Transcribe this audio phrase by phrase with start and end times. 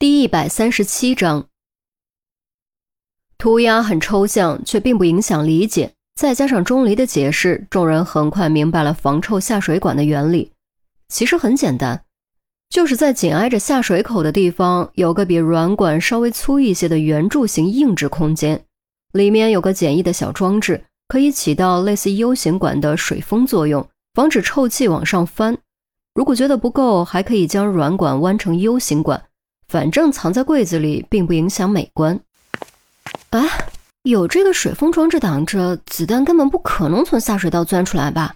[0.00, 1.48] 第一百三十七章，
[3.36, 5.92] 涂鸦很抽象，却并不影响理解。
[6.14, 10.52] 再加上钟离的解释，众人很快明白了防臭下水管的原理。
[11.08, 12.04] 其实很简单，
[12.70, 18.64] 就是在紧挨着下水口的地方，有个比软管稍微粗一些的圆柱形硬质空间，
[19.14, 25.58] 里面有个简易的小装置，可以起到类似 U 型管的水封作用，防止臭气往上翻。
[26.14, 29.24] 如果觉得不够，还可以将软管弯成 U 型管。
[29.68, 32.18] 反正藏在柜子里，并不影响美观。
[33.30, 33.46] 哎，
[34.02, 38.34] 有这个水封装置挡着，子弹根本不可能从下水道钻出来吧？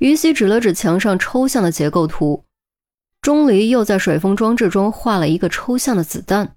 [0.00, 2.44] 于西指了指墙上抽象的结构图，
[3.20, 6.56] 钟离又在水封装置中画了一个抽象的子弹。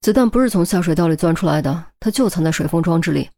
[0.00, 3.30] 子弹不是从下水道里钻出来的，它就藏在水封装置里。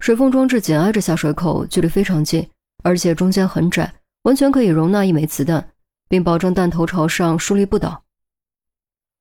[0.00, 2.44] 水封装置紧挨着下水口，距离非常近，
[2.82, 5.70] 而且中间很窄，完全可以容纳一枚子弹，
[6.08, 8.02] 并保证弹头朝上，竖立不倒。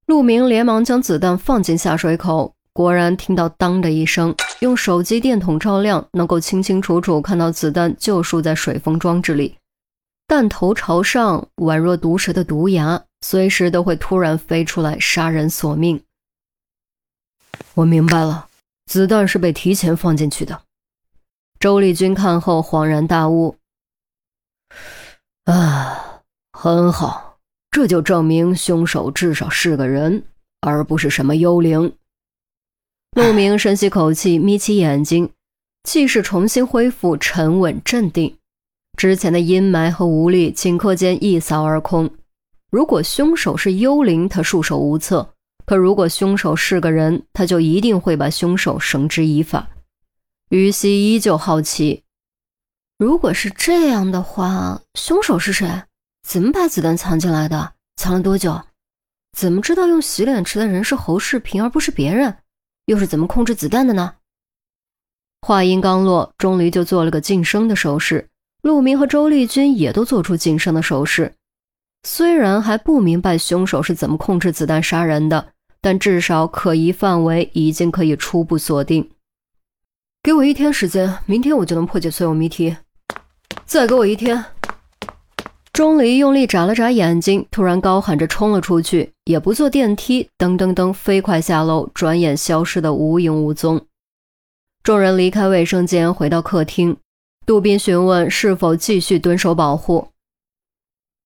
[0.09, 9.55] 陆明连忙将子弹放进下水口，果然听到“当”的一声，用手机电筒照亮，能够清清楚楚看到子弹就竖在水封装置里，
[10.25, 16.03] 弹头朝上，宛若毒蛇的毒牙，随时都会突然飞出来杀人索命。
[17.75, 18.47] 我明白了，
[18.87, 20.63] 子弹是被提前放进去的。
[21.59, 23.57] 周丽君看后恍然大悟
[25.45, 27.27] ：“啊，很好。”
[27.71, 30.23] 这就证明凶手至少是个人，
[30.61, 31.93] 而不是什么幽灵。
[33.15, 35.29] 陆明深吸口气，眯起眼睛，
[35.83, 38.35] 气势重新恢复，沉稳镇定。
[38.97, 42.09] 之前的阴霾和无力顷刻间一扫而空。
[42.71, 45.33] 如果凶手是幽灵，他束手无策；
[45.65, 49.69] 可如果凶手是个人，他就一定会把凶手绳之以法。
[50.49, 52.03] 于西依旧好奇，
[52.97, 55.67] 如果是这样的话，凶手是谁？
[56.29, 57.73] 怎么把子弹藏进来的？
[57.95, 58.61] 藏了多久？
[59.35, 62.37] 怎么知道用洗脸池的人是侯世平而不是别人？
[62.85, 64.13] 又是怎么控制子弹的呢？
[65.41, 68.29] 话音刚落，钟离就做了个噤声的手势，
[68.61, 71.33] 陆明和周丽君也都做出噤声的手势。
[72.03, 79.09] 虽然还不明白凶手是怎么控制子弹杀人的，但至少可疑范围已经可以初步锁定。
[80.21, 82.77] 给我一天时间，明天我就能破解所有谜题。
[83.65, 84.45] 再给我一天。
[85.79, 93.85] 钟离用力眨了眨眼睛，突然高喊着冲了出去，也不坐电梯，噔噔噔飞快下楼，转眼消失的无影无踪。
[94.83, 96.97] 众人离开卫生间，回到客厅。
[97.45, 100.09] 杜宾询问是否继续蹲守保护。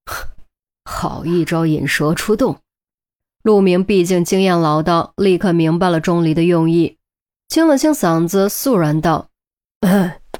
[0.86, 2.60] 好一招引蛇出洞。
[3.42, 7.00] 陆明毕竟经验老道，立刻明白了钟离的用意，
[7.50, 9.30] 清了清嗓子，肃然道：“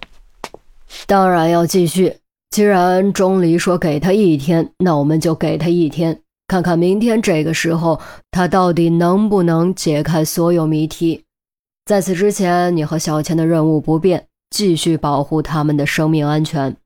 [1.08, 2.18] 当然要继续。”
[2.54, 8.00] 既然钟离说给他一天，那我们就给他一天，看看明天这个时候
[8.30, 11.24] 他到底能不能解开所有谜题。
[11.84, 16.78] 在此之前，你和小千的任务不变，继续保护他们的生命安全。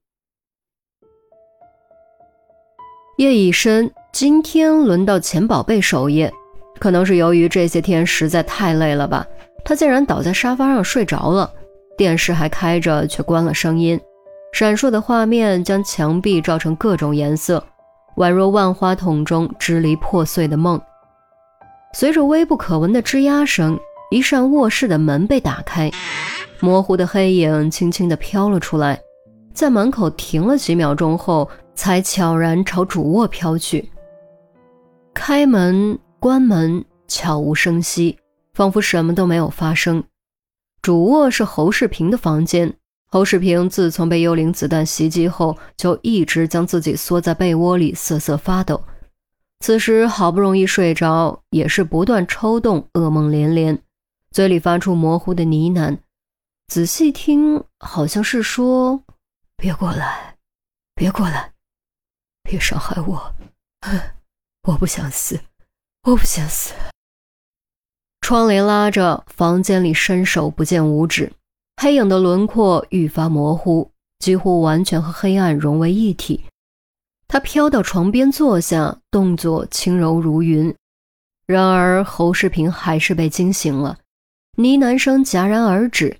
[3.17, 6.31] 夜已深，今天轮到钱宝贝守夜，
[6.79, 9.27] 可能是由于这些天实在太累了吧，
[9.65, 11.51] 他竟然倒在沙发上睡着了，
[11.97, 13.99] 电视还开着，却关了声音。
[14.59, 17.63] 闪烁的画面将墙壁照成各种颜色，
[18.15, 20.81] 宛若万花筒中支离破碎的梦。
[21.93, 23.79] 随着微不可闻的吱呀声，
[24.09, 25.91] 一扇卧室的门被打开，
[26.59, 28.99] 模糊的黑影轻轻地飘了出来，
[29.53, 33.91] 在门口停了几秒钟后，才悄然朝主卧飘去。
[35.13, 38.17] 开门、关门，悄无声息，
[38.55, 40.03] 仿佛什么都没有发生。
[40.81, 42.73] 主卧是侯世平的房间。
[43.09, 48.83] 侯世平自从被幽灵子弹袭击后，就一直将自己缩在被窝里瑟瑟发抖。
[49.59, 53.81] 此时好不容易睡着，也是不断抽动，噩梦连连，
[54.31, 55.97] 嘴里发出模糊的呢喃。
[56.67, 59.01] 仔细听，好像是说
[59.55, 60.35] ：“别过来，
[60.93, 61.53] 别过来，
[62.43, 63.35] 别伤害我，
[64.67, 65.39] 我不想死，
[66.03, 66.73] 我不想死。”
[68.19, 71.31] 窗帘拉着，房间里伸手不见五指。
[71.79, 76.43] 黑影的轮廓愈发模糊，几乎完全和黑暗融为一体。
[77.27, 80.73] 他飘到床边坐下，动作轻柔如云。
[81.45, 83.99] 然而侯世平还是被惊醒了，
[84.55, 86.17] 呢喃声戛然而止，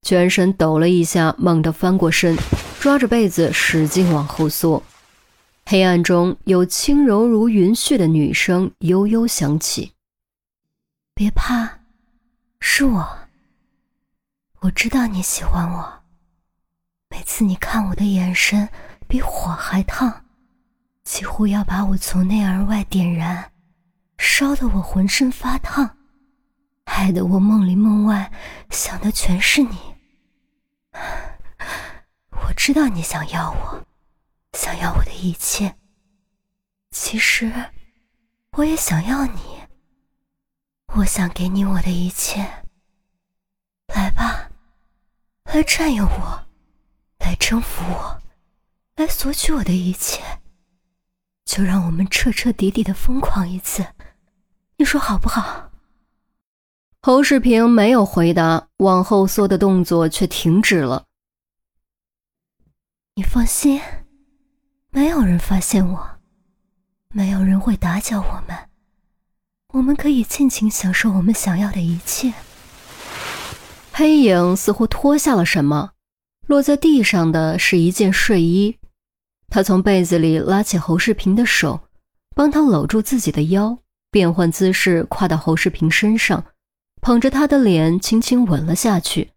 [0.00, 2.34] 全身抖了一下，猛地翻过身，
[2.80, 4.82] 抓着被子使劲往后缩。
[5.66, 9.92] 黑暗中有轻柔如云絮的女声悠悠响起
[11.14, 11.80] ：“别怕，
[12.60, 13.18] 是我。”
[14.60, 16.02] 我知道你喜欢我，
[17.08, 18.68] 每次你看我的眼神
[19.06, 20.24] 比火还烫，
[21.04, 23.52] 几乎要把我从内而外点燃。
[24.18, 25.98] 烧得我浑身发烫，
[26.86, 28.32] 害得我梦里梦外
[28.70, 29.94] 想的全是你。
[32.32, 33.86] 我知道你想要我，
[34.54, 35.76] 想要我的一切。
[36.90, 37.52] 其实，
[38.52, 39.40] 我也想要你。
[40.94, 42.64] 我想给你我的一切。
[43.94, 44.45] 来吧，
[45.56, 46.44] 来占有我，
[47.18, 48.20] 来征服我，
[48.96, 50.22] 来索取我的一切。
[51.46, 53.86] 就让我们彻彻底底的疯狂一次，
[54.76, 55.70] 你说好不好？
[57.00, 61.06] 侯世平没有回答，往后缩的动作却停止了。
[63.14, 63.80] 你放心，
[64.90, 66.18] 没有人发现我，
[67.08, 68.68] 没有人会打搅我们，
[69.68, 72.34] 我们可以尽情享受我们想要的一切。
[73.98, 75.92] 黑影似乎脱下了什么，
[76.46, 78.76] 落在地上的是一件睡衣。
[79.48, 81.80] 他从被子里拉起侯世平的手，
[82.34, 83.78] 帮他搂住自己的腰，
[84.10, 86.44] 变换姿势跨到侯世平身上，
[87.00, 89.30] 捧着他的脸轻轻吻了下去。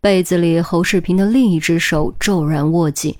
[0.00, 3.16] 被子里，侯世平的另一只手骤然握紧，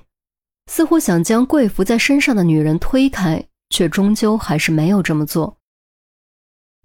[0.67, 5.57] 似乎想将跪伏在身上的女人推开，却终究还是没有这么做。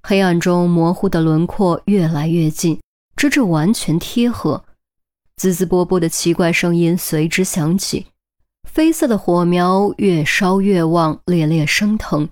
[0.04, 2.80] 黑暗中，模糊的轮廓越来越近，
[3.16, 4.66] 直至完全贴合，
[5.38, 8.08] 滋滋啵啵的奇怪声音随之响起。
[8.74, 12.28] 绯色的火苗越烧越旺，烈烈升腾，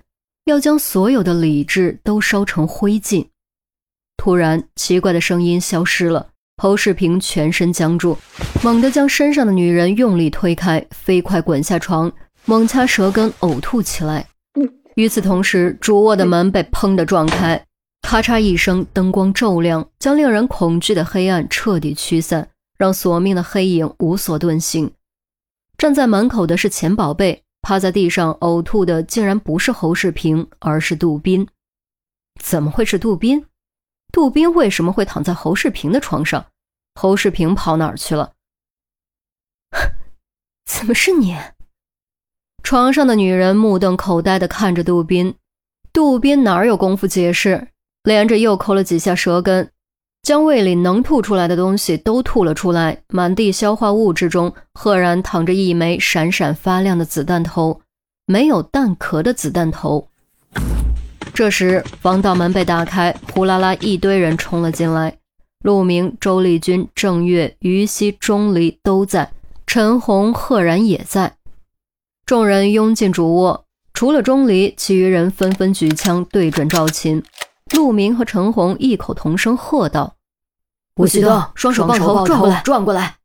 [0.45, 3.27] 要将所有的理智都烧成灰烬。
[4.17, 6.27] 突然，奇怪的声音消失了。
[6.61, 8.17] 侯世平全身僵住，
[8.63, 12.11] 猛地将身上的女人用力推开，飞快滚下床，
[12.45, 14.27] 猛掐舌根，呕吐起来。
[14.95, 17.65] 与此同时，主卧的门被砰的撞开，
[18.01, 24.92] 咔嚓一声，灯光骤亮，将令人恐惧的黑暗彻底驱散，让索命的黑影无所遁形。
[25.77, 31.48] 站在门口的是钱宝贝，趴在地上呕吐的竟然不是侯世平，而是杜宾。
[32.42, 33.45] 怎么会是杜宾？
[34.12, 36.48] 杜宾为什么会躺在侯世平的床上？
[36.95, 38.33] 侯世平跑哪儿去了？
[40.65, 41.38] 怎么是你？
[42.62, 45.36] 床上的女人目瞪口呆地看着杜宾。
[45.94, 47.69] 杜宾哪有功夫解释，
[48.03, 49.69] 连着又抠了几下舌根。
[50.24, 57.81] 将胃里能吐出来的东西都吐了出来，满地消化物之中，赫然躺着一枚闪闪发亮的子弹头，
[58.27, 60.07] 没有弹壳的子弹头。
[61.33, 65.18] 这时，防盗门被打开，呼啦啦一堆人冲了进来。
[65.63, 69.31] 陆明、周丽君、郑月、于西、钟离都在，
[69.65, 71.33] 陈红赫然也在。
[72.27, 77.24] 众人拥进主卧，除了钟离，其余人纷纷举枪对准赵琴。
[77.73, 80.15] 陆明和陈红异口同声喝道
[80.97, 83.18] ：“吴旭东，双手抱头，转过来，转过来！”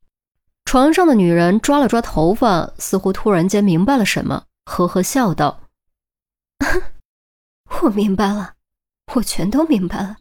[0.65, 5.61] 床上的女人抓了抓头发，似乎突然间明白了什么，呵呵笑道
[7.83, 8.55] ：“我明白了，
[9.15, 10.17] 我全都明白了，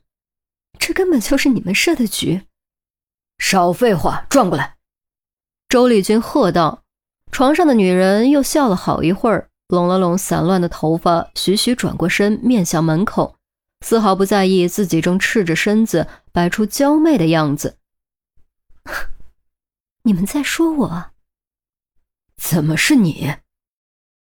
[0.77, 2.43] 这根本就是你们设的局。”
[3.39, 4.75] 少废话，转过来！
[5.67, 6.83] 周丽君喝道。
[7.31, 13.35] 床上的女人又笑了好一会儿，拢了拢散乱的头发，徐徐转过身，面向门口。
[13.87, 17.77] 丝毫不在意自己正赤着身子摆出娇媚的样子。
[20.01, 21.11] 你们在说我？
[22.35, 23.35] 怎么是你？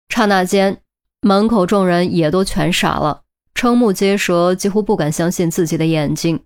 [0.08, 0.82] 刹那间，
[1.20, 3.22] 门口众人也都全傻了，
[3.54, 6.44] 瞠目结舌，几乎不敢相信自己的眼睛。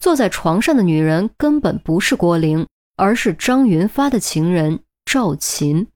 [0.00, 5.86] 坐在床上的女人根本不是郭玲，而是张云发的情人赵琴。